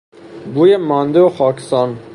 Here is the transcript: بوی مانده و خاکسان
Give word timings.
بوی 0.53 0.77
مانده 0.77 1.19
و 1.21 1.29
خاکسان 1.29 1.99